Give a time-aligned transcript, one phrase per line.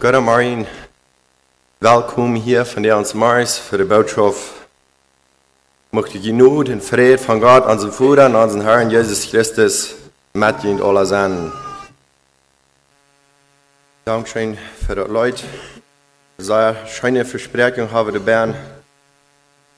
[0.00, 0.66] Gott Marien,
[1.78, 4.40] welkom hier von der uns Mars für die Botschaft.
[5.90, 9.94] Möchte die Not und Friede von Gott, unserem Vater und unserem Herrn Jesus Christus
[10.32, 11.52] mit ihnen alle sein.
[14.06, 15.44] Dankeschön für die Leute.
[16.38, 18.54] Sehr schöne Versprechung haben die Bern.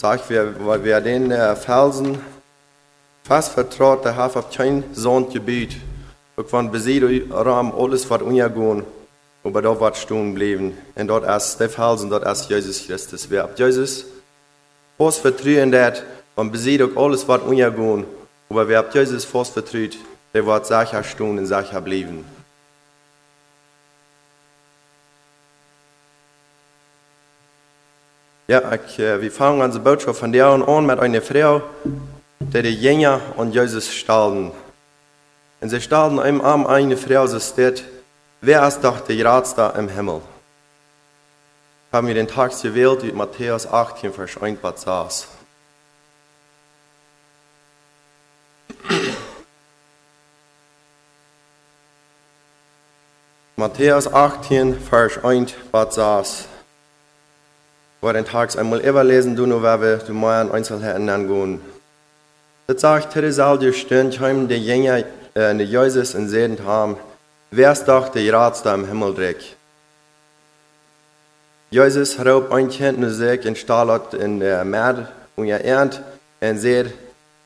[0.01, 2.21] Sag, wir, wir den äh, Felsen
[3.25, 5.75] fast vertraut, der hat kein Sohngebiet.
[6.37, 8.85] Und von Besiedeln alles, was untergehen
[9.45, 10.77] aber da wird stehen bleiben.
[10.95, 13.27] Und dort ist der Felsen, dort ist Jesus Christus.
[13.29, 14.05] Wer ab Jesus
[14.99, 16.05] fast vertrauen dat,
[16.37, 18.05] und besiegt alles, was untergehen.
[18.49, 19.97] Aber wer ab Jesus fast vertraut,
[20.35, 22.25] der wird sicher stehen und sicher bleiben.
[28.49, 31.63] Ja, ich, äh, wir fangen unsere Botschaft von der an mit einer Frau,
[32.41, 34.51] die die Jünger und Jesus stalten.
[35.61, 37.85] Und sie stalten im Arm eine Frau, so steht,
[38.43, 40.21] wer ist doch der Ratste im Himmel?
[41.93, 45.29] Haben wir den Tag gewählt, wie Matthäus 18, Vers 1 bis 6.
[53.57, 56.49] Matthäus 18, Vers 1 bis 6.
[58.01, 61.61] Wo den Tags einmal überlesen, du nur, wir du an Einzelheiten angehen.
[62.67, 63.71] Das sagt, Teresal, die
[64.19, 66.97] heim die Jünger, äh, die Jesus in Seden haben,
[67.53, 69.57] wer ist doch der Ratste im Himmel dreck?
[71.71, 76.03] Jesus hat ein Kind nur sich in Stalat in der Meer und er ernt
[76.41, 76.93] und sagt,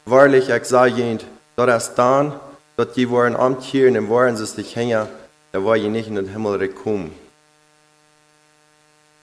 [0.04, 1.20] wahrlich, ich sage Ihnen,
[1.54, 2.32] dort ist dann,
[2.76, 5.06] dort die waren am Tier und waren sie sich hängen,
[5.52, 7.12] da war je nicht in den Himmel gekommen.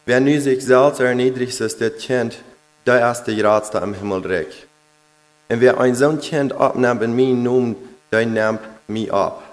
[0.06, 2.38] Wer nu sich selbst erniedrigt ist, der Kind,
[2.86, 4.68] der der Ratste am Himmel dreck.
[5.50, 7.76] Und wer ein so ein Kind abnimmt in meinen Namen,
[8.12, 9.53] der nimmt mich ab.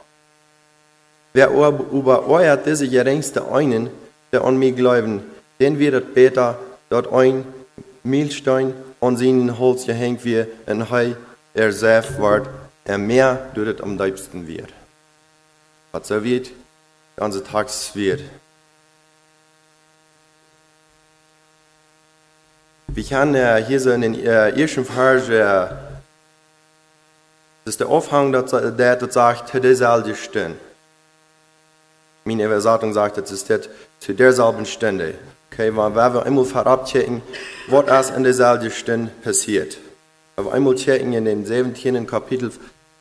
[1.33, 3.91] Wer übereuert diese geringste einen,
[4.33, 5.23] der an mich glauben,
[5.61, 7.45] den wird später dort ein
[8.03, 11.17] Milchstein an seinen Holz gehängt wird und hei
[11.55, 12.49] er selbst wird,
[12.85, 14.73] er mehr dort am liebsten wird.
[15.93, 16.51] Was so wird,
[17.17, 18.23] ganze Tags wird.
[22.89, 25.39] Wir können äh, hier so in den äh, ersten Vers, äh,
[27.65, 30.15] das ist der Aufhang, der, der, der sagt, zu derselben
[32.25, 35.15] Meine Übersetzung sagt, das ist das, zu derselben Stunde.
[35.53, 37.23] Okay, weil wir einmal verabchecken,
[37.69, 39.79] was ist in derselben Stunde passiert.
[40.37, 42.07] Wenn wir einmal checken in den 17.
[42.07, 42.53] Kapitel,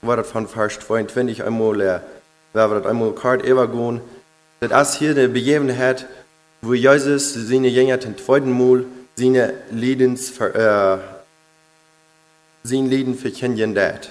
[0.01, 1.99] war das von Vers 22 einmal, äh,
[2.53, 4.01] wenn wir das einmal kart übergehen,
[4.59, 6.07] das ist hier die Begebenheit,
[6.61, 10.97] wo Jesus seine Jünger zum zweiten Mal seine Lebens, äh,
[12.63, 14.09] sein Leben verkündigen dat.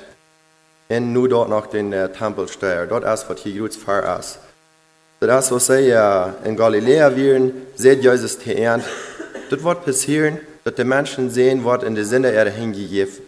[0.88, 2.88] Und nur dort noch den äh, Tempel steuern.
[2.88, 4.38] Dort ist, was hier gut ist.
[5.20, 5.90] Das was sie
[6.44, 8.86] in Galiläa wären, seht Jesus Ernte.
[9.50, 13.26] Das wird passieren, dass die Menschen sehen, was in der Sinne er hingegeben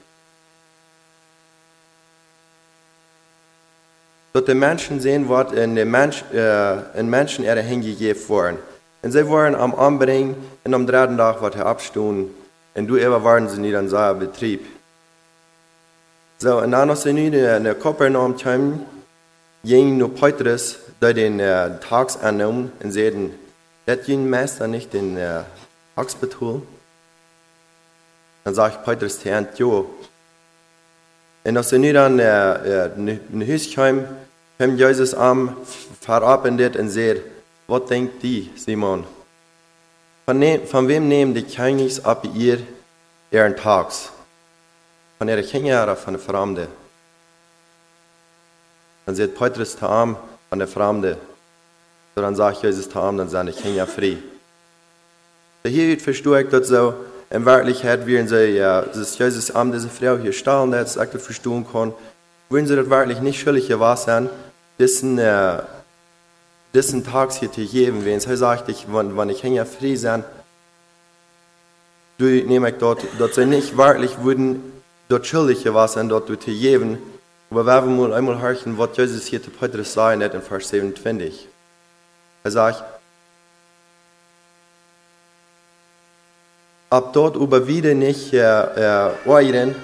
[4.32, 8.58] Dass die Menschen sehen, was in den Mensch, äh, in Menschen er hingegeben worden.
[9.02, 12.32] Und sie waren am Anbringen und am dritten Tag war er abstunden.
[12.74, 14.64] Und du immer waren sie nicht an seinem Betrieb.
[16.38, 18.86] So, und dann als sie in der Kapernaum kamen,
[19.62, 23.34] nur Petrus, der den äh, Tags annahm und sagten,
[23.86, 25.42] hat jeden Meister nicht den äh,
[25.96, 26.62] Tags betul?
[28.44, 29.90] Dann sagt Petrus zu Herrn, jo.
[31.44, 34.06] Und als sie nicht an äh, äh, in Haus kamen,
[34.58, 35.56] kam Jesus am
[36.00, 37.22] verabschiedet und sagte,
[37.66, 39.04] was denkt die, Simon?
[40.26, 42.58] Von, ne von wem nehmen die Königs ab ihr
[43.30, 44.10] ihren Tags?
[45.18, 46.20] Von ihrer Kinder oder von der
[49.06, 50.16] Dann sagt Petrus ihm,
[50.48, 51.16] von der Fremde.
[52.14, 54.18] So dann sagt Jesus zu ihm, dann die Kinder frei.
[55.64, 56.94] Hier wird verstärkt, dass so
[57.30, 60.32] in Wirklichkeit werden sie, ja, dass Jesus am diese Frau hier
[60.72, 61.94] dass sie das verstehen kann,
[62.48, 64.30] würden sie das wirklich nicht schuldig gewesen sein,
[64.78, 65.62] dessen, äh,
[66.74, 70.24] diesen Tag hier zu geben, wenn er sagt, ich, wenn, wenn ich hänge frei sein,
[72.18, 76.98] du nehme ich dort, dort sie nicht wirklich würden, dort schuldig gewesen, dort zu geben,
[77.50, 81.48] aber wenn wir mal einmal hören, was Jesus hier zu Petrus sagt, in Vers 27.
[82.44, 82.84] Er sagt,
[86.90, 89.74] ab dort über wieder nicht äh, äh, euren,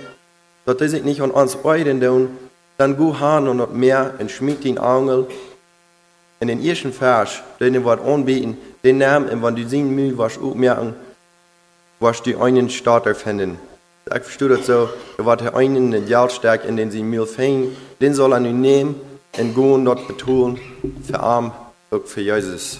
[0.64, 2.38] dort ist nicht an uns euren tun,
[2.78, 5.26] dann go han und mehr und schmied den Angel
[6.40, 10.38] in den ersten Vers, den wir anbieten, den Namen, und wenn du sehen mühl, was
[10.38, 10.94] aufmerken,
[11.98, 13.58] was die einen Starter finden.
[14.14, 17.76] Ich verstehe das so, da wird der einen den Geldstärk in den sie mühl fängt,
[18.00, 19.00] den soll er nun nehmen
[19.36, 20.60] und gehen dort betonen,
[21.02, 21.50] für arm,
[21.90, 22.78] auch für Jesus.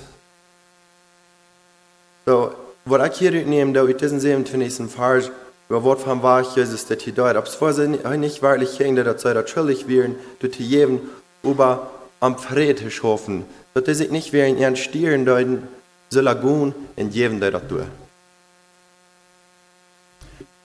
[2.26, 2.52] So,
[2.84, 4.88] wat ik hier uitneem, dat uit diesen 27.
[4.88, 5.32] Vers,
[5.68, 9.34] über wat van waar Jesus dat hier deut, ob es vor nicht wahrlich ging, sei
[9.34, 11.00] dat schuldig wären, du te jeden,
[11.42, 11.90] über
[12.20, 13.44] am Friede hoffen,
[13.74, 15.66] dat is ik nicht weer in ihren Stieren deuten,
[16.08, 18.05] so lagun in jedem der dat durch.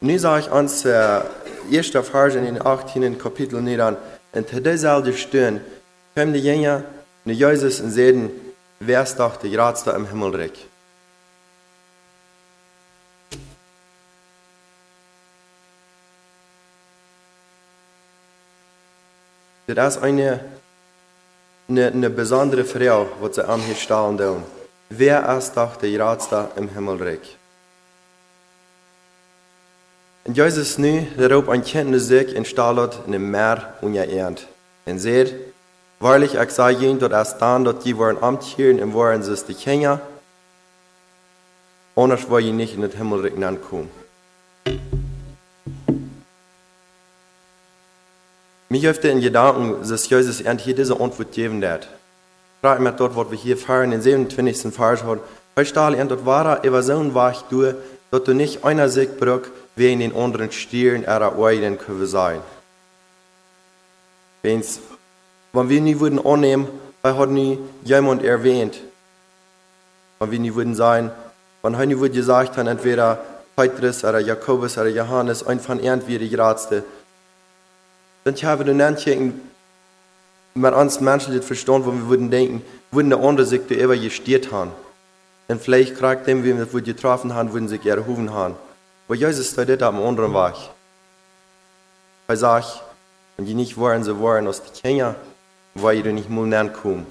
[0.03, 1.21] Nu sage ich uns, äh,
[1.69, 3.19] erster Vers in den 18.
[3.19, 3.97] Kapitel nieder,
[4.33, 5.61] zu dieser Stunde
[6.15, 6.83] kommen die Jünger,
[7.23, 8.31] und Jesus und sagen,
[8.79, 10.65] wer ist doch der Gradste im Himmelreich?
[19.67, 20.39] Das ist eine,
[21.69, 24.43] eine, eine besondere Frau, die sie am hier stellen.
[24.89, 27.37] Wer ist doch der Gradste im Himmelreich?
[30.23, 34.47] En Jesus nu daarop een kennis zich en staat in een meer ongeëerd.
[34.83, 35.33] En zegt,
[35.97, 39.55] waarlijk ik zei je dat er staan dat je worden amtieren en worden ze de
[39.55, 40.01] Kenia,
[41.93, 43.89] anders wil je niet in het hemmelrijk aankomen.
[48.67, 51.89] Mich öfter in Gedanken, dass Jesus erst hier diese Antwort geben wird.
[52.61, 54.73] Frag mich dort, was wir hier fahren, in 27.
[54.73, 55.19] Vers haben.
[55.55, 57.73] Weil stahl er dort war, er war so Wach du,
[58.11, 62.41] dass du nicht einer sich braucht, wie in den anderen Stieren ihrer Ohren können sein.
[64.41, 64.79] Wenn's,
[65.53, 66.67] wenn wir nie würden annehmen,
[67.01, 68.79] weil hat nie jemand erwähnt,
[70.19, 71.11] wenn wir nie würden sein,
[71.61, 73.19] wenn heute würde gesagt haben, entweder
[73.55, 76.83] Petrus oder Jakobus oder Johannes, ein von irgendwie die Gradste,
[78.23, 79.41] dann haben wir dann
[80.53, 83.95] mit uns Menschen das verstanden, wo wir würden denken, würden der andere sich da immer
[83.95, 84.71] gestiert haben.
[85.47, 88.55] Und vielleicht kriegt dem, wie wir getroffen haben, würden sich erhoben haben.
[89.11, 90.55] Aber Jesus staat dit am anderen Weg.
[92.27, 92.81] Hij sagt,
[93.35, 95.15] wenn die nicht wollen, so wollen aus die Kenia,
[95.73, 97.05] weil die nicht mal kommen.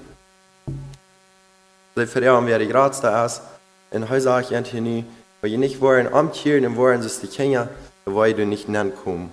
[1.95, 3.43] Sie verärgern, wer die Graz da ist.
[3.91, 5.05] Und sagt Anthony,
[5.41, 7.69] weil die nicht wollen, amtieren, dann wollen sie aus die Kenia,
[8.05, 8.65] weil die nicht
[9.03, 9.31] kommen.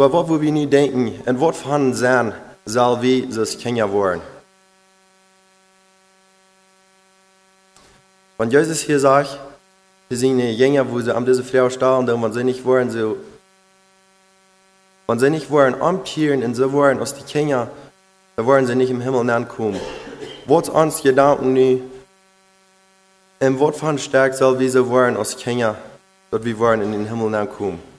[0.00, 2.32] Aber wat wir niet denken en wat van zijn,
[2.64, 4.22] zal wie zoals Kenia worden.
[8.36, 9.38] Wenn Jesus hier sagt,
[10.08, 13.16] für seine Jünger, wo sie an dieser Frau stehen, wenn sie nicht wollen, so,
[15.06, 17.68] wenn sie nicht wollen amtieren und sie wollen aus die Kenia,
[18.36, 19.80] dann wollen sie nicht im Himmel ankommen.
[20.46, 21.82] Was uns Gedanken nu,
[23.40, 25.74] und was von stark soll wie sie wollen aus Kenia,
[26.30, 27.89] dort wir wollen in den Himmel ankommen.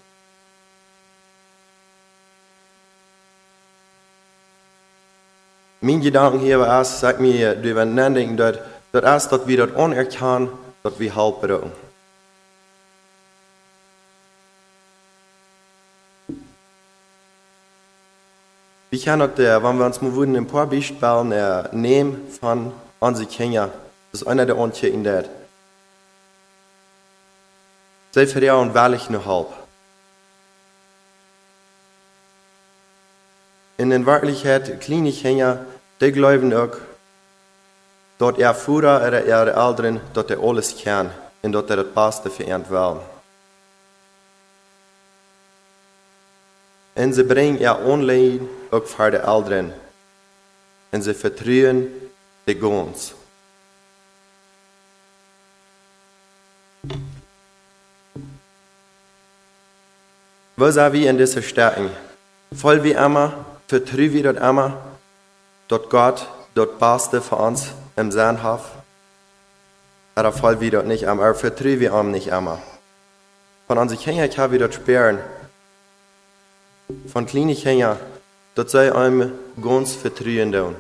[5.84, 8.60] Mijn gedanken hier was, sagt mir, du wenn nadenken, dat,
[8.92, 10.50] dat als dat wir dat onerkennen,
[10.84, 11.72] dat wir helpen doen.
[18.92, 23.72] Wie kann das, wenn wir uns mal würden, ein paar Beispiele nehmen von unseren Kindern,
[24.12, 25.30] das ist einer der Antworten dort.
[28.12, 29.48] Sie vertrauen wirklich nur halb.
[33.78, 35.66] In der Wirklichkeit, kleine Kinder,
[36.02, 36.76] die glauben auch,
[38.18, 41.12] dass er Führer oder ihre Eltern, dass er alles kann
[41.44, 43.00] und dass er das Beste für ihn will.
[46.96, 49.74] Und sie bringen ihr Unleid auch für die Eltern.
[50.92, 51.88] Und sie vertrauen
[52.48, 53.14] die ganz.
[60.58, 61.90] Was sind wir in dieser Stärken?
[62.54, 64.91] Voll wie immer, vertrauen wir das immer,
[65.72, 68.62] dass Gott das Beste für uns im hat.
[70.16, 72.62] Aber voll wir das nicht immer, aber vertrauen wir ihm nicht immer.
[73.68, 75.20] Von unseren Kindern können wir das spüren.
[77.08, 77.98] Von kleinen Kindern,
[78.56, 79.32] dass sie ihm
[79.64, 80.76] ganz vertrauen tun.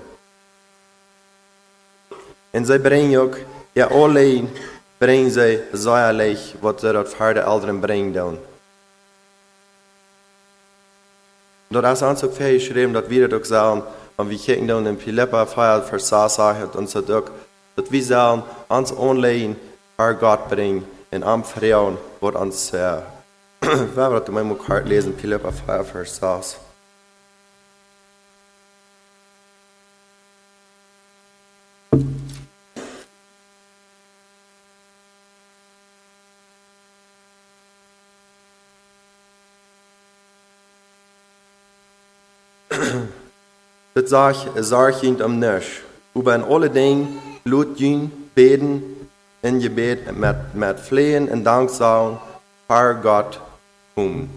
[2.51, 3.37] Und sie bringen auch,
[3.73, 4.49] ja allein,
[4.99, 8.37] bringen sie säuerlich, was sie dort für die Eltern bringen tun.
[11.69, 13.83] Dat is ons ook veel geschreven dat we dat ook zeggen,
[14.15, 17.31] en we kijken dan in Philippa 5 vers 6 zegt ons dat ook,
[17.73, 19.55] dat we zeggen, ons online
[19.95, 22.97] haar God brengen en am vrouwen wat ons, uh,
[23.93, 26.57] waar we dat mij moet hard lezen, Philippa 5 vers 6.
[44.11, 45.83] Zag je am Nisch.
[46.13, 49.07] Über in alle Dingen lut jün beten
[49.41, 52.17] in Gebet mit, mit Flehen und Danksagen,
[52.67, 53.39] Herr Gott,
[53.95, 54.29] um.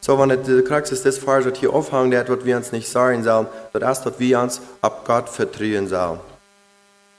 [0.00, 3.22] So, wenn die Praxis des Falls dat hier aufhängen, dat wat wir uns nicht sagen
[3.22, 6.18] sollen, dat erst wat wir uns ab Gott vertrauen sollen.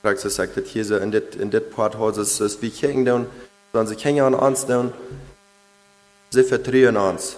[0.01, 3.27] Praxis sagt dat hier so in dit, in dit Part es, es wie tun,
[3.71, 4.67] sondern sie kennen uns
[6.29, 7.37] sie vertrauen uns.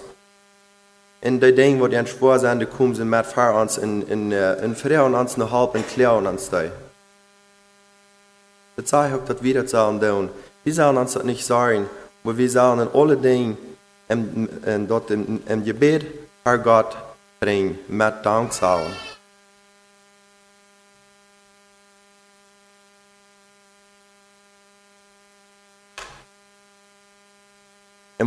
[1.26, 4.76] In wo die ein Spur sind, die kommen sie mit für uns in, in, in
[4.76, 6.66] Vertrauen uns noch halb und klären uns da.
[8.76, 10.30] Das zeigt auch, dass wir das sollen tun.
[10.64, 11.90] Wir sollen uns das nicht sagen,
[12.24, 13.58] aber wir sollen in alle Dinge
[14.08, 16.06] en, en dat in, in gebed
[16.44, 16.96] haar God
[17.40, 19.15] bring met dankzalen.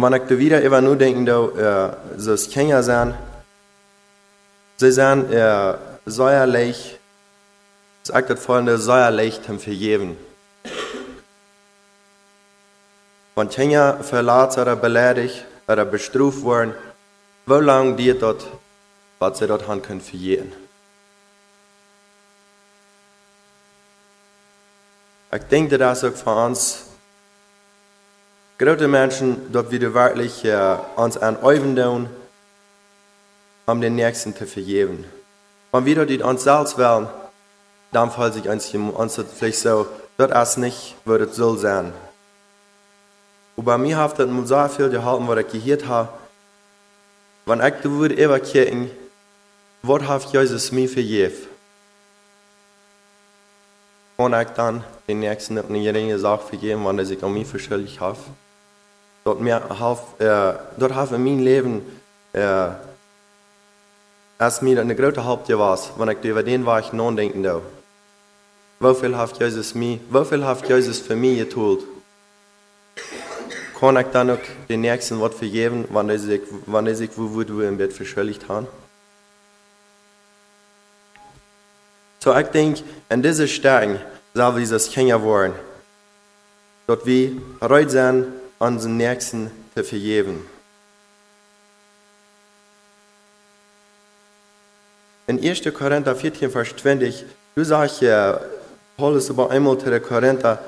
[0.03, 3.15] Er even nu denk, dat uh, zoals Kenia zijn,
[4.77, 5.75] ze zijn uh,
[6.07, 6.99] säuerlich,
[8.03, 10.17] sagt das folgende, säuerlich hem vergeben.
[13.35, 16.75] Wenn Kenia verlaat oder beleidigt, oder bestraft worden,
[17.47, 18.47] wie lange diet dat,
[19.19, 20.53] was sie dort haben können verjähren.
[25.31, 26.88] Ich denke, dass auch für uns
[28.59, 32.09] große Menschen, dort wir wirklich äh, uns an Euven tun,
[33.67, 35.05] um den Nächsten zu vergeben.
[35.71, 37.07] Wenn wir dort uns selbst wollen,
[37.93, 39.87] dann fällt sich uns, uns vielleicht so,
[40.17, 41.93] dort erst nicht, würde es so sein.
[43.55, 46.09] Und bei mir hat das so viel gehalten, was ich gehört habe.
[47.47, 48.91] Wenn ich die Wort überkirchen,
[49.83, 51.35] was Jesus mir vergeben?
[54.17, 58.01] Kann ich dann den Nächsten eine geringe Sache vergeben, wenn er sich an mich verschuldigt
[58.01, 58.17] hat?
[59.29, 59.57] Dort, mir,
[60.21, 61.83] äh, dort ich mein Leben
[62.33, 62.69] äh,
[64.39, 67.61] erst mir eine große Hauptjahr war, wenn ich über den war ich nachdenken darf.
[68.81, 71.77] Wie viel hat Jesus mir, viel hat Jesus für mich getan?
[73.79, 77.43] kann ich dann auch den nächsten Wort vergeben, wann er sich, wann er sich wo
[77.43, 78.67] du im Bett verschuldigt haben.
[82.21, 84.01] So, ich denke, in diese Stärken
[84.33, 85.53] soll das Kinder wollen,
[86.87, 88.25] dort wir bereit sein,
[88.59, 90.47] unseren Nächsten zu vergeben.
[95.27, 95.63] In 1.
[95.75, 97.25] Korinther 14, Vers 20,
[97.55, 98.41] du sagst ja,
[98.97, 100.59] Paulus über einmal zu den Korinther,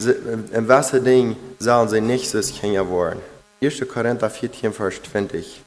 [0.00, 3.20] in welche Ding sollen sie nicht so Kinder werden?
[3.62, 3.88] 1.
[3.88, 5.62] Korinther 14, Vers 20.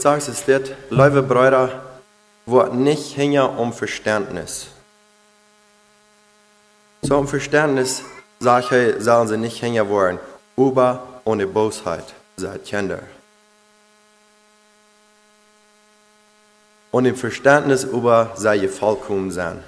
[0.00, 1.82] Sagt es dort, liebe Brüder,
[2.46, 4.66] wird nicht hängen um Verständnis.
[7.02, 8.02] So um Verständnis
[8.38, 10.18] Sache sollen sie nicht hängen wollen,
[10.56, 12.04] aber ohne Bosheit
[12.36, 13.00] seid Kinder.
[16.90, 19.62] Und im Verständnis über sei ihr vollkommen sein.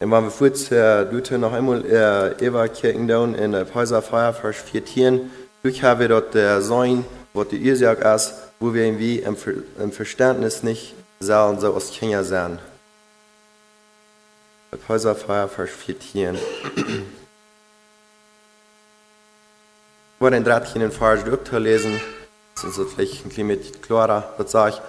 [0.00, 4.00] Und wenn wir kurz äh, du noch einmal äh, Eva Kirchen down in der Häuser
[4.00, 5.30] Feier Vers 14,
[5.62, 7.04] ich habe dort der Sein,
[7.34, 11.92] was die Ursache ist, wo wir irgendwie im, Ver im Verständnis nicht sollen so aus
[11.92, 12.58] Kenia sein.
[14.88, 16.36] Häuserfeuer Vers 14.
[16.36, 16.40] Ich
[20.18, 22.00] wollte den Drahtchen in Vers durchlesen,
[22.54, 24.80] sind so vielleicht ein bisschen klarer, das sage ich.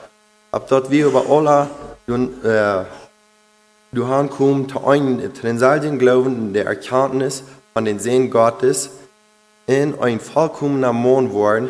[0.53, 1.69] Ab dort wie über Allah,
[2.07, 2.85] du, äh,
[3.91, 7.43] du hankommst zu einem Trensalien Glauben der Erkenntnis
[7.73, 8.91] von den Sehen Gottes
[9.67, 11.69] in ein vollkommener Mond worden,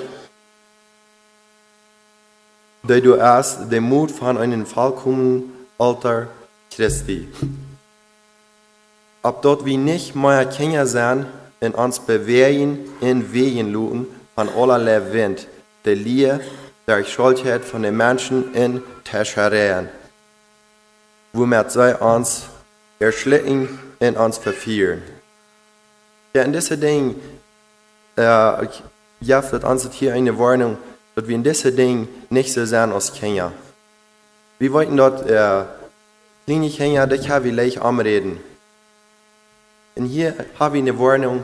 [2.83, 6.27] da du erst den Mut von einem vollkommenen Alter
[6.71, 7.27] Christi.
[9.23, 11.25] Ob dort wie nicht mehr Kinder sein,
[11.59, 15.47] in uns bewegen, in Wegen luten, von allerlei Wind,
[15.85, 16.39] der Liebe,
[16.87, 19.89] der Schuld von den Menschen in Teschereien,
[21.33, 22.43] womit sie uns
[22.99, 25.01] erschlecken und uns verführen.
[26.33, 27.15] Ja, in diesen Dingen,
[28.15, 28.67] äh,
[29.21, 30.77] ja, wird uns hier eine Warnung,
[31.15, 33.51] dass wir in diesen Dingen nicht so sein als Kinder.
[34.59, 35.63] Wir wollten dort äh,
[36.45, 38.39] kleine Kinder, das haben wir leicht anreden.
[39.95, 41.43] Und hier haben wir eine Warnung,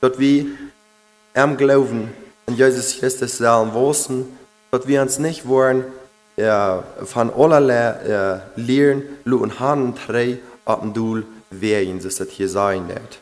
[0.00, 0.46] dass wir
[1.34, 2.12] am Glauben
[2.46, 4.38] an Jesus Christus sollen wissen,
[4.70, 5.84] dass wir uns nicht wollen,
[6.36, 12.48] äh, von allerlei äh, Lehren, und Hanen drei ab dem Duel wehren, dass das hier
[12.48, 13.20] sein wird.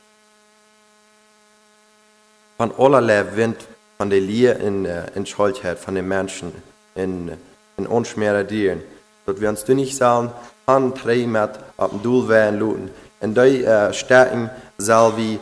[2.57, 3.57] Von allerlei Wind
[3.99, 6.53] van de leer in, in Schuld von den Menschen,
[6.95, 7.33] in,
[7.77, 8.83] in ons meer dieren.
[9.25, 12.93] Dat we ons toen niet zullen met op het doel werden laten.
[13.19, 15.39] En die uh, stärken zal we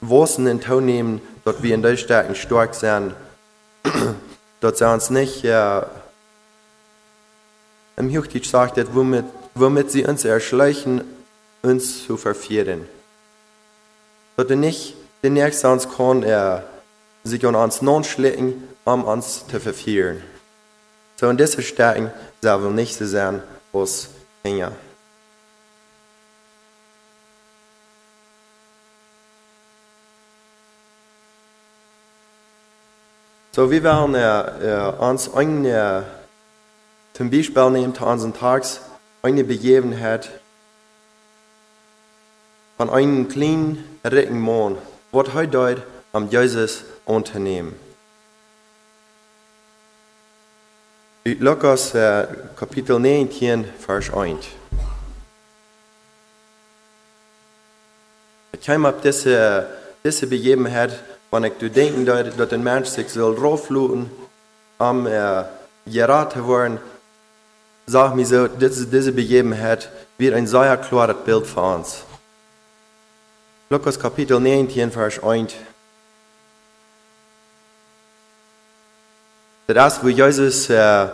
[0.00, 3.14] Wissen in Tau nehmen, dass wir in der Stärken stark sind,
[4.60, 5.82] dass sie uns nicht äh,
[7.96, 11.02] im Hochdeutsch sagt, dass womit, womit sie uns erschleichen,
[11.62, 12.86] uns zu.
[14.36, 16.64] Dass er nicht den nächsten kann, er
[17.24, 20.22] sich an uns non schlecken, um uns zu verführen.
[21.16, 24.08] So in dieser Stärken soll wir nicht so sein, was
[24.42, 24.72] Hänger.
[33.54, 36.06] So, wir werden äh, äh, uns eine,
[37.22, 38.80] zum Beispiel nehmen zu unseren Tags
[39.22, 40.28] eine Begebenheit
[42.76, 44.76] von einem kleinen, ricken Mann,
[45.12, 47.76] was heute dort am Jesus unternehmen.
[51.24, 52.26] Lukas äh,
[52.56, 54.44] Kapitel 19, Vers 1.
[58.50, 59.68] Ich kam auf diese,
[60.02, 60.98] diese Begebenheit
[61.30, 64.10] wenn ik denken dat, dat een mens zich zal raufluten,
[64.76, 65.40] om uh,
[65.84, 66.80] geraten te worden,
[67.86, 72.04] sag mir so, diese, diese Begebenheit wird ein sehr klares Bild für uns.
[73.70, 75.54] Lukas Kapitel 19, Vers 1.
[79.66, 81.08] Das wo Jesus äh,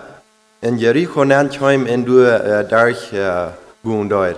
[0.61, 3.49] in Jericho nennt, und du äh, durch äh,
[3.85, 4.37] gehen dort.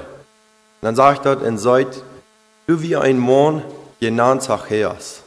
[0.82, 2.02] Dann sagt dort in Seid,
[2.66, 3.62] du wie ein Mann
[3.98, 5.22] genannt Zachäus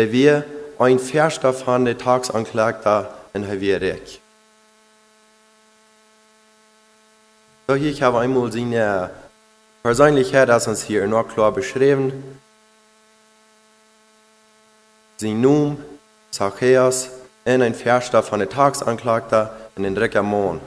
[0.00, 0.44] der wir
[0.78, 4.20] ein Verstoff haben, der Tagsanklagter in Havierek.
[7.59, 9.10] So hier, ich habe einmal seine
[9.82, 12.12] Persönlichkeit, das uns hier noch klar beschrieben.
[15.16, 15.76] Sein Name,
[16.30, 17.10] Zachäus,
[17.44, 20.60] und ein Verstoff von der Tagsanklagter in den dritten Mond.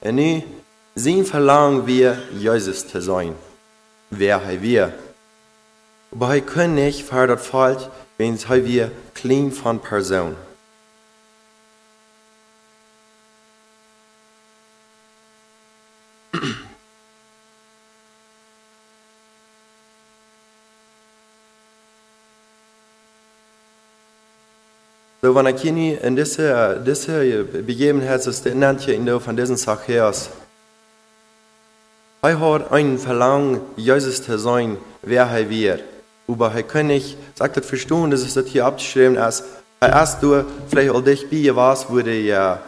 [0.00, 0.42] Und nun,
[0.94, 3.34] sein verlangen wir, Jesus zu sein.
[4.10, 4.92] Wer er wir?
[6.12, 10.36] Aber hij kan niet voor dat valt, wens hij weer clean van persoon.
[25.26, 29.56] So, wenn ich hier in dieser, dieser Begebenheit, das nennt hier in der von diesen
[29.56, 30.30] Zachäus,
[32.22, 35.82] er hat einen Verlangen, Jesus zu sein, wer er wird.
[36.28, 39.42] Aber Herr König sagt das verstehen, dass es das hier abgeschrieben ist.
[39.80, 42.60] Er erst du vielleicht all dich bei was, wo, der,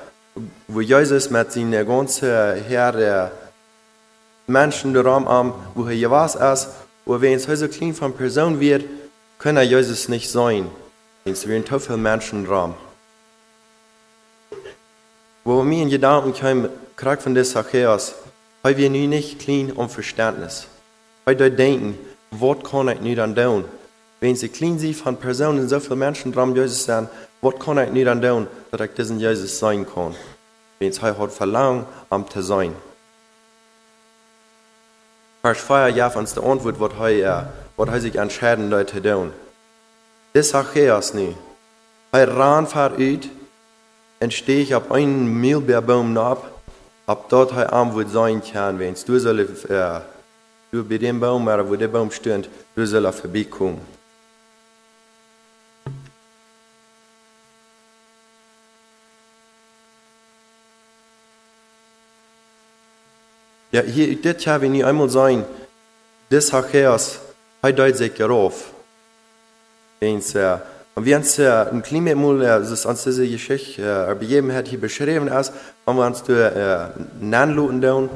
[0.67, 3.31] wo Jesus mit seinen ganzen Herr
[4.49, 6.71] Menschen darum am, wo er was ist.
[7.05, 8.85] Und wenn es so klein von Person wird,
[9.39, 10.69] kann er Jesus nicht sein.
[11.31, 12.75] Es werden so viele Menschen dran.
[15.45, 18.15] Wo mir in Gedanken kam, kriegt von der Zachäus,
[18.63, 20.67] weil wir nu nicht klein um Verständnis.
[21.25, 21.99] Weil wir denken,
[22.31, 23.65] was kann ich dann tun?
[24.21, 27.09] Wenn sie klein sind von Personen, so viele Menschen dran Jesus sind,
[27.41, 30.15] was kann ich dann tun, dass ich diesen Jesus sein kann?
[30.79, 32.75] Wenn es heute verlangt, am zu sein.
[35.43, 39.33] Vers 4 ja uns die Antwort, was er, was sich entscheiden Leute tun.
[40.43, 41.37] Sagt er nicht.
[42.13, 42.67] Er ran
[44.21, 46.61] und stehe ich auf einen Milbeerbaum ab,
[47.07, 50.01] ab dort er am wird sein kann, wenn du soll, äh,
[50.73, 53.81] du bei dem Baum, wo der Baum steht, du soll er vorbeikommen.
[63.71, 65.45] Ja, hier, das ja, wenn ich einmal sein,
[66.31, 67.21] das Zachäus,
[67.61, 68.78] er deut sich darauf.
[70.01, 70.15] Äh,
[70.95, 74.81] und wenn es äh, ein Klima mal, äh, das uns diese Geschichte, äh, Begebenheit hier
[74.81, 75.53] beschrieben ist,
[75.87, 76.89] wenn wir uns da, äh,
[77.21, 78.11] nennen lassen,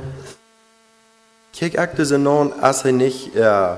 [1.52, 3.76] kijk ich das an, als er nicht, äh,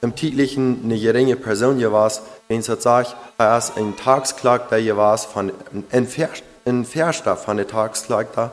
[0.00, 2.12] im Titellichen eine geringe Person war,
[2.48, 5.52] wenn es sagt, er ist ein Tagsklagter war, von,
[5.90, 6.28] ein, Ver,
[6.66, 8.52] ein Verster von der Tagsklagter,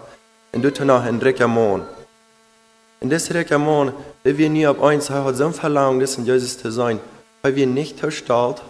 [0.51, 1.83] en du tar en dricka mån.
[3.01, 3.91] In dricka mån,
[4.23, 6.99] det vi nu av eins har so verlangt, das in Jesus zu sein,
[7.45, 8.63] weil wir nicht verstalt,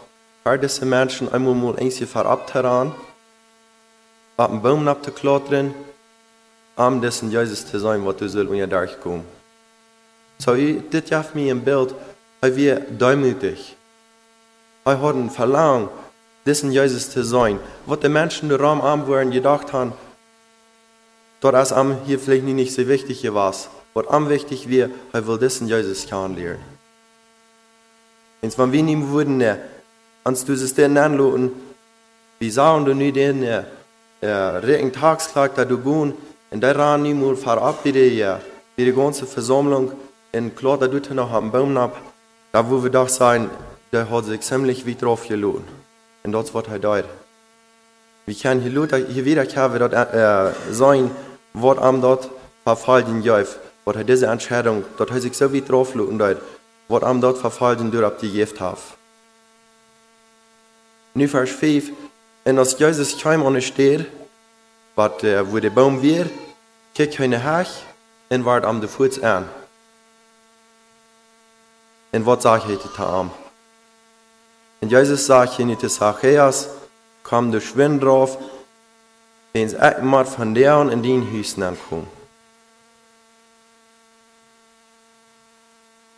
[0.44, 2.94] weil diese Menschen einmal mal eins verab heran,
[4.36, 5.74] ab dem Baum abzuklottern,
[6.76, 9.24] das in Jesus zu sein, was du sollst, wenn ihr durchkommen.
[10.40, 10.52] So,
[10.92, 11.96] das gibt mir ein Bild,
[12.42, 13.78] weil wir demütig,
[14.84, 15.90] wir haben verlangt,
[16.44, 19.94] das in Jesus zu sein, was die Menschen im Raum am waren gedacht haben,
[21.40, 23.70] Dort ist am hier vielleicht nicht so wichtig was.
[23.94, 26.75] Was am wichtig wäre, er will das in Jesus kennenlernen.
[28.46, 29.58] Und wenn wir nicht würden, ne,
[30.24, 31.52] ans du es denn anlassen,
[32.40, 33.64] wie sagen du nicht den, äh,
[34.22, 36.14] regen Tagsklag, da du gehen,
[36.52, 38.40] und der ran vorab bei der,
[38.78, 39.92] bei der ganzen Versammlung,
[40.36, 41.98] En klar, dat hij nog een boom op.
[42.52, 43.50] Daar wo we doch zijn,
[43.90, 45.30] daar had zich ziemlich wie drauf.
[46.22, 47.06] En dat is wat hij deed.
[48.24, 51.12] We kunnen hier, later, hier wieder hebben dat uh, zijn,
[51.52, 52.30] wat am dat
[52.64, 53.46] verfallen.
[53.84, 56.38] Wat hij deze Entscheidung, dat hij zich so wie drauf deed.
[56.86, 58.98] Wat am dat verfallen door op die gift heeft.
[61.12, 61.92] Nu vers 5.
[62.44, 64.10] En als Jezus kwam aan de steer,
[64.94, 66.32] wat uh, wo de boom weer,
[66.94, 67.84] hij naar haag
[68.28, 69.48] en waard am de voets aan.
[72.10, 73.32] En wat zag hij te am?
[74.80, 76.68] En Jezus sagt hier niet te Zacchaeus,
[77.22, 78.38] kom de schwind drauf,
[79.52, 82.15] eens ik maar van der in die huis aankomen.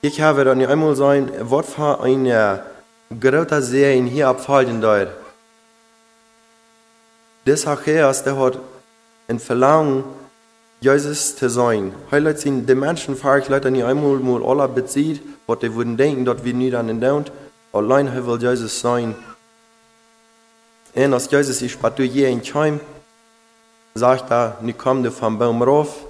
[0.01, 2.63] Ich habe dann einmal so ein Wort von einer
[3.19, 5.09] großen See in hier abfallen dort.
[7.47, 8.59] Der Zacchaeus, der hat
[9.27, 10.03] ein Verlangen,
[10.81, 11.95] Jesus zu sein.
[12.11, 15.97] Heute sind die Menschen, fahre ich leider nicht einmal mal alle bezieht, was die würden
[15.97, 17.31] denken, dass wir nicht an den Daunt.
[17.73, 19.15] Allein er will Jesus sein.
[20.93, 22.79] Und als Jesus ist bei dir in Keim,
[23.95, 26.06] sagt er, nu komm du vom Baum rauf.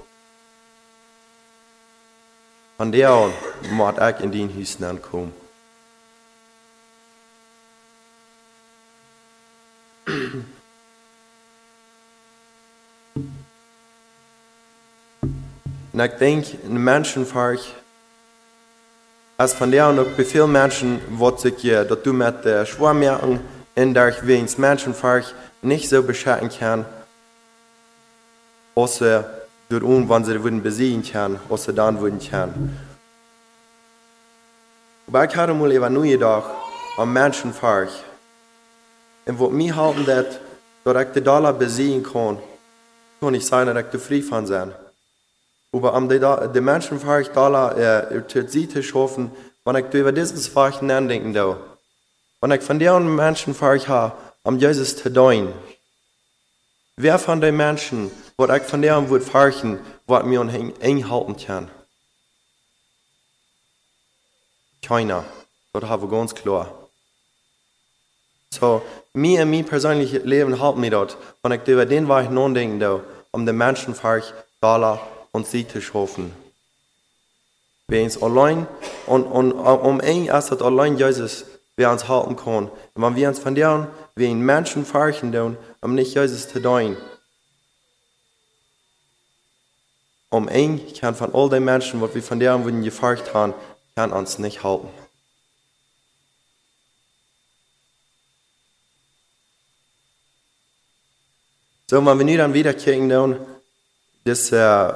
[2.77, 3.33] Von der an
[3.71, 5.33] muss ich in den Hüsten ankommen.
[15.91, 17.59] En ik denk, een mensenvark,
[19.35, 23.41] als der an ook bij veel mensen wat ik je dat du met de schwaarmerken
[23.73, 26.85] en daar weens mensenvark niet zo beschatten kan,
[28.73, 28.99] als
[29.67, 32.69] ze door ons, wanneer ze worden bezien kan, als ze dan worden kan.
[35.05, 36.51] Maar ik had hem even nu dag
[36.97, 37.89] aan mensenvark.
[39.23, 40.39] En wat mij helpen dat,
[40.81, 42.39] dat ik de dollar bezien kan,
[43.19, 44.71] kan ik zijn dat ik tevreden van zijn.
[45.69, 49.31] Aber am de, de mensen waar ik dollar uh, te zien schaffen,
[49.63, 51.57] wanneer ik über dieses Fach nachdenken da.
[52.39, 55.53] Wanneer ik van die mensen waar ik ha, am Jesus te doen.
[56.93, 61.35] Wer von den Menschen, wat ik van deren wird farchen, wat mir an eng halten
[61.35, 61.69] kann?
[64.81, 65.23] Keiner.
[65.73, 66.71] Das habe ganz klar.
[68.51, 68.81] So,
[69.13, 73.01] mir und mein persönliches Leben halten mir dort, wenn ich über den Weg nachdenken da,
[73.31, 76.31] um den Menschen farch, Dollar und sie zu schaffen.
[77.87, 78.67] Wir uns allein,
[79.07, 81.45] und, und um ein erst allein Jesus,
[81.75, 82.69] wir uns halten können.
[82.93, 86.61] Und wenn wir uns von deren, wir in Menschen farchen tun, um nicht Jesus zu
[86.61, 86.97] tun.
[90.29, 93.53] Um ein kann von all den Menschen, was wir von deren wurden gefarcht haben,
[93.95, 94.89] kann uns nicht halten.
[101.89, 103.39] So, wenn wir nu dann wieder kicken, dann,
[104.25, 104.93] das, äh,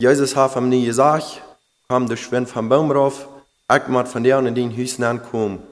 [0.00, 1.40] Jesus hat am nie gesagt,
[1.88, 3.28] kam der Schwind vom Baum rauf,
[3.72, 5.62] ich von der in den Hüsten ankommen.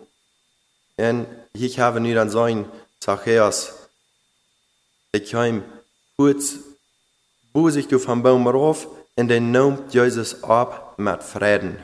[0.96, 2.66] Und ich habe nu dann sagen,
[3.00, 3.72] Zachäus,
[5.10, 5.64] ich kam
[6.16, 6.54] kurz,
[7.54, 8.86] wo sich du vom Baum rauf,
[9.16, 11.78] und dann nimmt Jesus ab mit Frieden.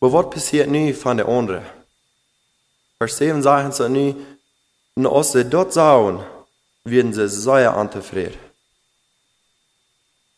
[0.00, 1.64] Aber was passiert nu von der anderen?
[2.98, 4.14] Vers 7 sagen sie nu,
[4.94, 6.20] und als sie dort sahen,
[6.84, 8.38] werden sie sehr unzufrieden.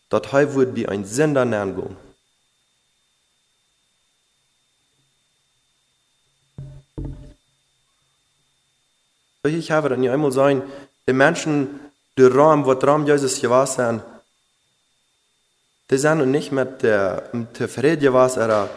[0.08, 1.96] Dat hij wird wie ein Sender nennen.
[9.48, 10.62] Habe dann ja einmal sagen,
[11.06, 11.80] die Menschen,
[12.18, 14.02] die Raum, wo Raum Jesus gewahr sind,
[15.90, 18.70] die sind mit der, mit der Friede gewahr, aber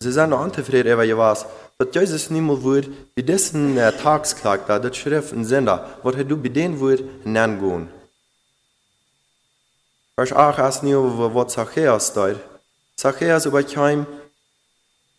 [0.00, 1.36] sie sind noch unzufrieden über gewahr.
[1.76, 6.26] Dat Jesus niemand wordt bij deze uh, taaksklag, dat dat schrift en zender, wat hij
[6.26, 7.90] doet bij den woord nennen gaan.
[10.14, 12.36] Vers 8 is nu over wat Zacchaeus staat.
[12.94, 14.06] Zacchaeus überkam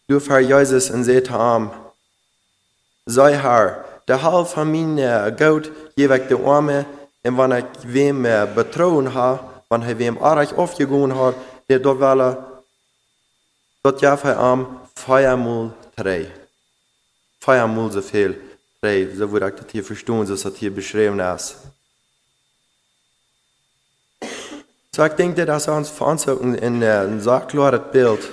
[0.08, 1.70] durch Herr Jesus und sagte ihm,
[3.06, 6.86] sei Herr, halb von meinem Geld gebe ich den Armen,
[7.24, 9.40] und wenn ich wem betrogen habe,
[9.70, 11.36] wenn ich wem Arach aufgegangen habe,
[11.68, 12.38] der dort will,
[13.82, 16.28] dort gab er ihm viermal drei.
[17.40, 18.40] Viermal so viel
[18.80, 21.58] drei, so würde ich das hier verstehen, so das hier beschrieben ist.
[24.92, 28.30] So ich denke, das ist uns veranzogen in ein sehr klares Bild,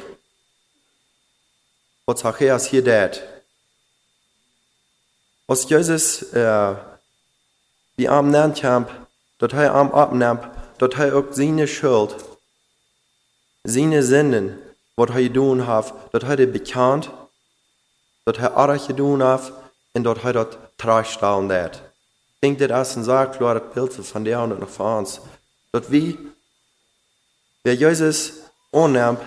[2.04, 3.22] was Zacchaeus hier tut.
[5.52, 6.74] Als Jesus äh,
[7.98, 12.16] die Arm nennt, dass er Arm abnimmt, dass er auch seine Schuld,
[13.62, 14.58] seine Sünden,
[14.96, 17.10] was er getan hat, dass er bekannt,
[18.24, 19.52] dass er alles getan hat
[19.92, 21.82] und dass er das tragstellen hat.
[22.36, 25.20] Ich denke, das ist ein sehr klares Bild von der und von uns.
[25.70, 26.16] Dass wir
[27.62, 28.32] wer Jesus
[28.72, 29.20] annimmt,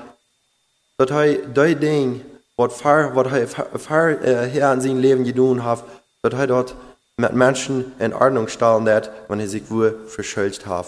[0.98, 2.22] dass er die Dinge,
[2.58, 5.84] was er, was er äh, hier in seinem Leben getan hat,
[6.30, 6.76] dass er dort
[7.18, 10.88] mit Menschen in Ordnung stellen wird, wenn er sich wohl verschuldet hat.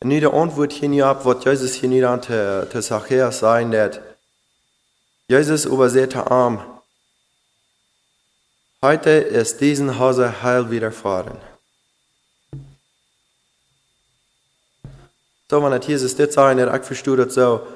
[0.00, 4.00] Und nu de antwoord hier op wat Jezus hier niet aan te, Zacchaeus zei, dat
[5.26, 6.60] Jezus überseht arm.
[8.80, 11.38] Heute ist diesen Hause Heil widerfahren.
[15.50, 17.66] So, wenn Jesus zei, dat ik verstehe dat zo,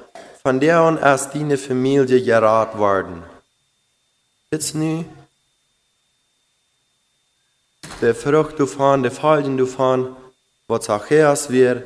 [0.43, 3.32] von der an ist deine Familie gerat worden.
[4.53, 5.03] Nu,
[8.01, 10.15] de Frucht davon, de Falten davon,
[10.67, 11.83] was Zacchaeus wird,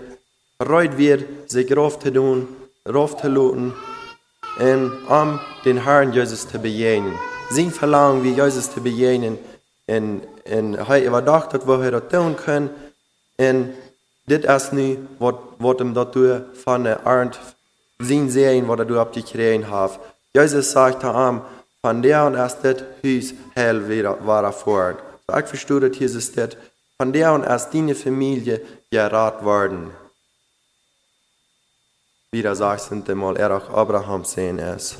[0.59, 2.47] reut wir, sich rauf zu tun,
[2.85, 3.73] rauf zu lassen,
[4.59, 7.17] und um den Herrn Jesus zu begegnen.
[7.51, 9.37] Sein Verlangen, wie Jesus zu begegnen,
[9.87, 12.69] und, und er überdacht wo er das tun kann,
[13.37, 13.73] und
[14.25, 17.39] dit is nu wat, wat hem dat doet van de arend
[17.97, 19.99] zien sehen, wat er op die gekregen heeft.
[21.87, 24.99] Van der und erst dit huis heil wieder war fort.
[25.27, 26.57] So ich verstehe, dass Jesus dit,
[26.97, 29.91] von der und erst deine Familie gerat worden
[32.31, 34.97] wieder sagst du mal, er auch Abraham sehen ist.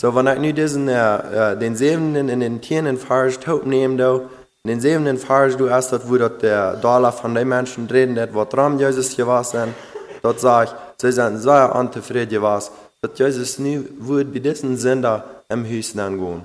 [0.00, 4.28] So, wenn ich nu diesen, äh, den siebenten in den tieren Vers taub nehme, do,
[4.64, 8.34] in den siebenten Vers, du dort, wo dort der Dollar von den Menschen reden, das,
[8.34, 9.74] was dran Jesus gewesen
[10.22, 15.92] dort sag ich, sie sind sehr unzufrieden gewesen, dass Jesus bei diesen Sünder im Haus
[15.92, 16.44] gehen.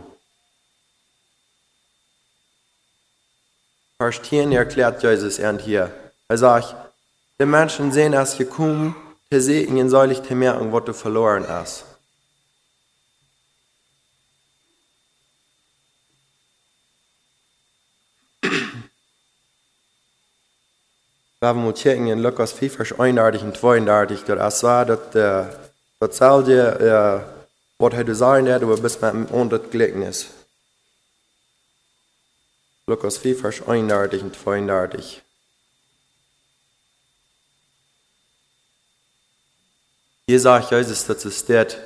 [3.99, 5.91] Vers 10 erklärt Jesus und hier.
[6.27, 6.75] Er sagt,
[7.39, 8.95] die Menschen sehen es gekommen,
[9.31, 11.85] zu segnen soll ich te merken, was du verloren hast.
[21.39, 25.45] Wir haben uns in Lukas 4, Vers 31 und 32, dort er sagt, dass, äh,
[25.99, 27.43] das zählt dir, äh,
[27.77, 30.29] was er sagen hat, aber bis man unter Gleichnis.
[32.87, 35.21] Lukas 4, Vers 31 und 32.
[40.25, 41.77] Hier sagt Jesus, dass es steht,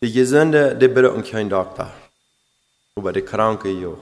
[0.00, 1.92] die Gesunde, die brauchen keinen Doktor,
[2.96, 3.96] aber die Kranke, jo.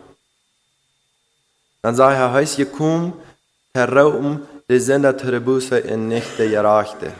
[1.83, 3.13] Dann sagt er, heißt ihr komm,
[3.75, 7.13] heraum, die Sünder zu Buße in nicht der Gerechte.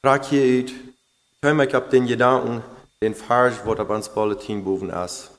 [0.00, 0.72] Frag hier uit,
[1.42, 2.62] kom ik op den gedanken,
[2.98, 5.37] den Vers wordt op ons bulletin boven is.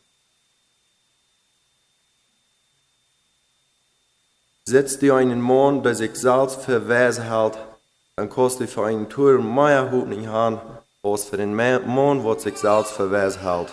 [4.65, 7.57] Setzt dir einen Mann, der sich selbst für weise hält,
[8.15, 10.61] dann kostet für einen Tour mehr Hut nicht an,
[11.01, 13.69] als für den Mann, der sich selbst für weise hält.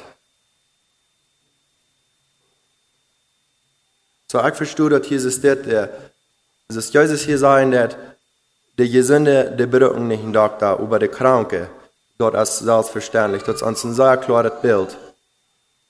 [4.29, 5.91] So, ich verstehe, dass Jesus steht, der,
[6.69, 7.97] dass Jesus hier sagen, dass
[8.79, 11.69] de Gesunde, de brauchen nicht einen Doktor, aber die Kranke,
[12.19, 13.43] dort ist selbstverständlich.
[13.45, 14.97] Das ist ein sehr klares Bild.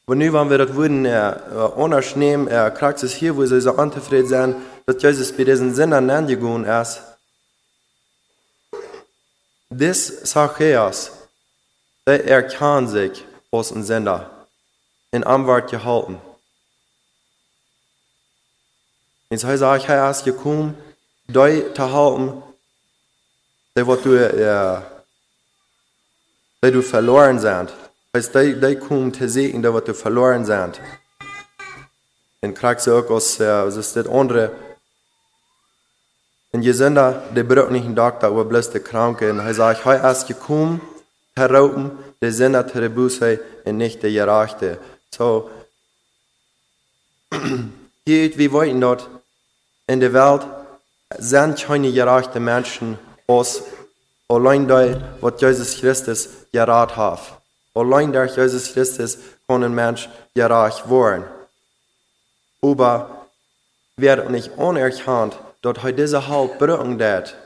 [0.09, 3.73] Und nu, wenn wir das äh, anders nehmen, äh, kriegt es hier, wo sie so
[3.73, 7.03] unzufrieden sind, dass Jesus bei diesen Sündern angegangen ist.
[9.69, 11.11] Das Zacchaeus,
[12.07, 14.31] der erkannt sich als ein Sünder,
[15.11, 16.21] in Anwart gehalten.
[19.29, 20.79] Und ich, er ist gekommen,
[21.27, 22.43] die zu halten,
[23.77, 24.83] det wat du, ja,
[26.63, 27.73] det du verloren sind.
[28.17, 30.81] Als de, de komt te zien dat wat du verloren sind.
[32.39, 33.41] En krijg ze ook als,
[34.09, 34.53] andere.
[36.51, 39.31] En je zender, de braucht nicht einen Doktor, aber bloß der Kranke.
[39.31, 40.81] Und er sagt, hij is gekommen,
[41.35, 44.79] herauten, de zender te rebusen en nicht der Gerechte.
[45.11, 45.51] So,
[48.05, 49.09] hier, wir wollen dort
[49.87, 50.47] in der Welt
[51.19, 53.63] sind keine gerechte Menschen, oss
[54.29, 57.36] allein da, was Jesus Christus gerat hat.
[57.77, 61.25] Allein durch Jesus Christus kann ein Mensch gerecht werden.
[62.63, 63.27] Aber
[63.99, 67.37] wird nicht anerkannt, dass er diese Halt brauchen wird.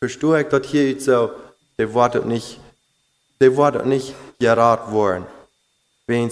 [0.00, 1.30] Verstehe ich, dass hier so,
[1.78, 2.60] der wird nicht,
[3.40, 5.24] der wird nicht gerat worden.
[6.06, 6.30] Wenn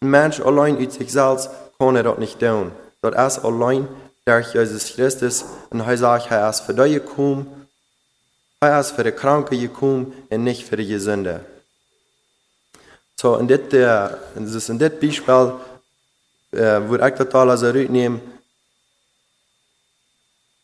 [0.00, 2.70] ein Mensch allein aus sich selbst kann er das nicht tun.
[3.00, 3.88] Das ist allein
[4.24, 7.66] durch Jesus Christus und er sagt, er ist für dich gekommen,
[8.60, 11.44] er ist für die Kranke gekommen und nicht für die Gesünde.
[13.20, 15.60] So, in dit, uh, dus in dit Beispiel
[16.50, 18.22] uh, wil ik dat al als een uitnemen.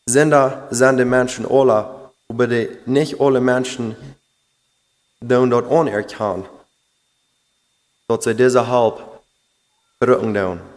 [0.03, 1.87] Zijn da zijn de mensen alle,
[2.25, 3.97] maar de, niet alle mensen
[5.19, 6.47] doen dat onerkannt.
[8.05, 9.23] Dat ze deze hulp
[9.97, 10.72] brücken doen.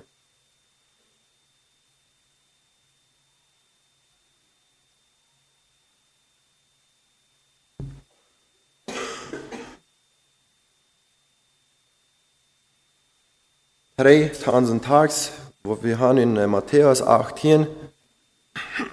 [13.99, 15.33] Drei unseren Tags,
[15.65, 17.67] wo wir haben in äh, Matthäus 18,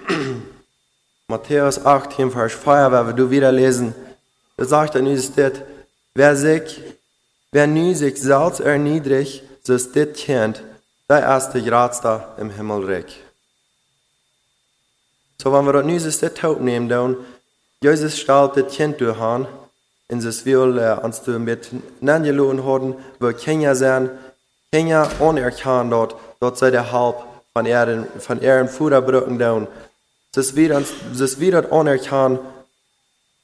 [1.28, 3.94] Matthäus 18, Vers 4, wenn wir du wieder lesen,
[4.56, 5.52] da sagt er uns das,
[6.14, 6.80] wer sich,
[7.52, 10.62] wer nu sich selbst erniedrigt, so ist das kennt,
[11.10, 13.20] der erste Gradster im Himmelreich.
[15.36, 17.18] So, wenn wir das nu das Taub nehmen, dann,
[17.82, 19.46] Jesus stellt das Kind durch an,
[20.08, 24.10] und es will äh, uns mit Nangelohn haben, wo Kinder sein,
[24.74, 29.68] Kinder onerkannt dort, dort sei der Halb von ihren, von ihren Futterbrücken down.
[30.34, 32.40] Es wird, es wird onerkannt,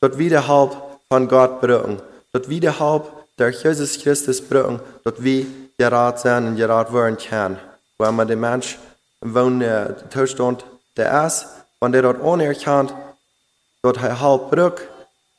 [0.01, 0.77] dort wieder Halb
[1.09, 2.03] von Gott brücken.
[2.33, 3.05] Dort wieder Halb
[3.39, 5.47] der Jesus Christus brücken, dort wie
[5.79, 7.61] der Rat sein und der Rat werden kann.
[7.97, 8.77] Wo man den Mensch
[9.21, 10.65] wohnt, der Zustand
[10.97, 11.47] der ist,
[11.81, 12.93] wenn der dort onerkannt,
[13.83, 14.89] dort er Halb brück,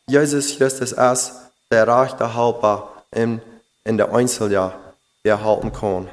[0.07, 1.33] Jesus Christus ist
[1.69, 3.41] der rechte Halber in,
[3.83, 4.80] in der Einzeljahr
[5.23, 6.09] erhalten kann.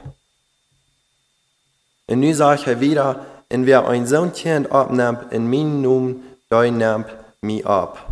[2.07, 6.71] Und nu sage ich wieder, und wer ein Sohn Kind abnimmt, in meinen Namen, der
[6.71, 7.07] nimmt
[7.41, 8.05] mich ab.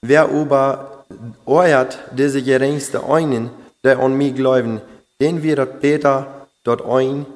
[0.00, 1.04] Wer aber
[1.44, 3.50] euert diese geringste einen,
[3.82, 4.80] der an mich glauben,
[5.20, 7.26] den wird Peter dort ein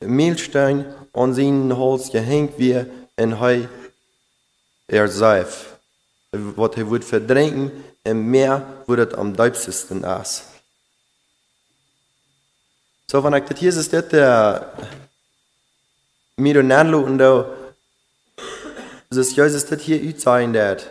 [0.00, 2.84] Mehlstein an seinen Hals gehängt wie
[3.16, 3.68] en hij
[4.86, 5.08] er
[6.34, 6.54] seif.
[6.54, 10.42] Wat hij wordt verdrinken en meer wordt het am duipstesten is.
[13.06, 14.72] So, wenn ich das hier ist, das der
[16.36, 17.46] mir und anloten da,
[19.10, 20.90] das Jesus das hier uitzeigen dat.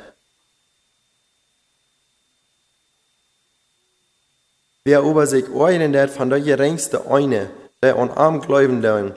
[4.86, 7.50] Wer über sich einen dat von der geringste eine,
[7.82, 9.12] der an arm glauben da,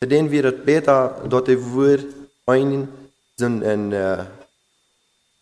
[0.00, 2.06] für den wird es besser, dort er wird
[2.46, 2.88] einen,
[3.36, 3.92] so ein,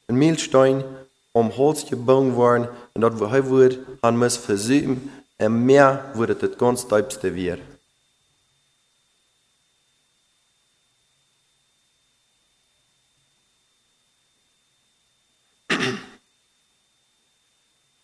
[0.09, 0.85] ein, ein Mehlstein
[1.33, 6.31] um Holz gebaut worden, und dort wo er wird, han muss versuchen, und mehr wird
[6.31, 7.61] es das ganz deutlichste wird.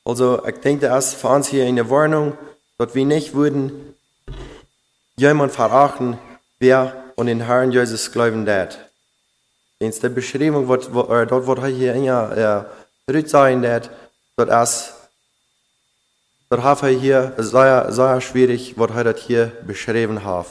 [0.05, 2.39] Also, ich denke, das ist für uns hier eine Warnung,
[2.79, 3.95] dass wir nicht würden
[5.19, 6.19] jemand verachten,
[6.59, 8.88] wer an den Herrn Jesus glauben wird.
[9.81, 13.91] In der Beschreibung, wat, wat, äh, dort wird hier ja, äh, sein, dass
[14.37, 14.95] das
[16.49, 20.47] dort hat er hier sehr, sehr schwierig, was er hier beschrieben hat.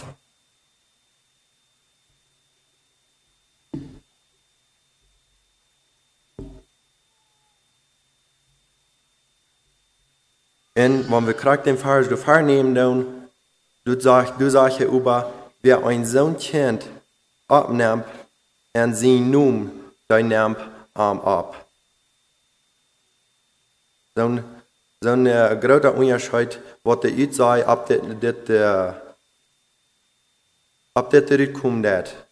[10.78, 13.28] Und wenn wir gerade den Vers durchnehmen, dann,
[13.84, 16.86] du sagst, du sagst über, wer ein Sohn kennt,
[17.48, 18.06] abnimmt,
[18.94, 19.72] sie nun,
[20.10, 20.60] der nimmt
[20.94, 21.66] arm ab.
[24.16, 24.44] So ein,
[25.06, 28.94] ein äh, großer Unterschied, was der Ut sei, ab det, det, äh,
[30.94, 31.86] ab det zurückkommt.
[31.86, 32.28] Det.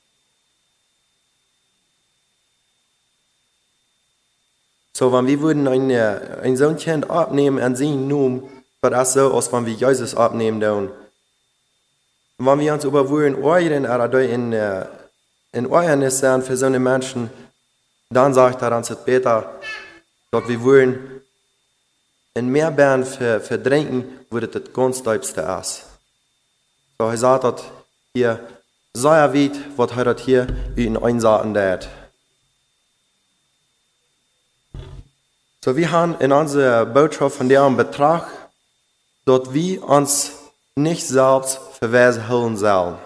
[4.98, 8.50] So, wenn wir würden ein, äh, ein Kind abnehmen und sie nun,
[8.82, 10.90] wird das so, als wenn wir Jesus abnehmen dann.
[12.38, 14.86] Wenn wir uns über wollen, euren oder in, äh,
[15.56, 17.30] in Euernis sein für so eine Menschen,
[18.10, 19.60] dann sagt er uns später,
[20.32, 21.22] dass wir wollen
[22.34, 25.86] in mehr Bern für, verdrängen, würde das ganz deutlichste ist.
[27.00, 27.64] So, er sagt dass
[28.14, 28.40] hier,
[28.94, 31.88] sei er weit, was er das hier in einsaten dat.
[35.64, 38.28] So, wir haben in unserer Botschaft von der Betrag,
[39.26, 40.34] dass wir uns
[40.76, 42.98] nicht selbst verweisen sollen.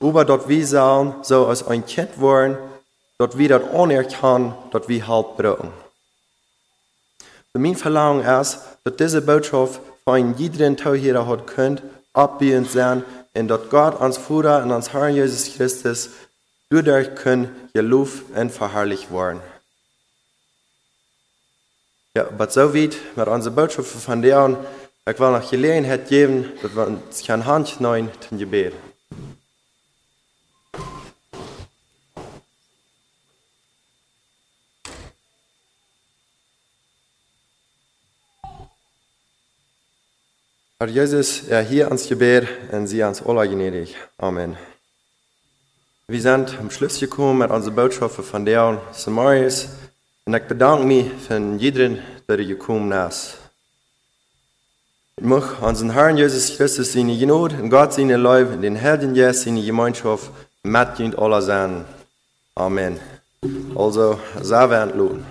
[0.00, 2.58] Aber dort wir sollen so als ein Kind worden,
[3.18, 5.72] dort wir das anerkennen, dort wir halt brauchen.
[7.54, 11.82] Und mein Verlangen ist, dass diese Botschaft von jedem Tauhierer hat könnt,
[12.12, 16.10] abbiehend sein, und dass Gott uns Vater und uns Herrn Jesus Christus
[16.70, 19.40] dadurch können gelobt und verherrlicht werden.
[22.14, 24.56] Ja, aber so weit mit unserer Botschaft von der
[25.08, 28.74] ich will noch Gelegenheit geben, dass wir uns eine Hand nehmen zum Gebet.
[40.78, 43.96] Herr Jesus, er hier ans Gebet und sie ans aller gnädig.
[44.18, 44.58] Amen.
[46.06, 49.70] Wir sind am Schluss gekommen mit unserer Botschaft von der Samarias
[50.26, 53.38] und ich bedanke mich für jeden, der gekommen ist.
[55.16, 59.14] Ich möchte unseren Herrn Jesus Christus seine Gnade und Gott seine Liebe und den Herrn
[59.14, 60.30] Jesus seine Gemeinschaft
[60.62, 61.86] mit und aller sein.
[62.54, 63.00] Amen.
[63.74, 65.24] Also, sehr werden lohnen.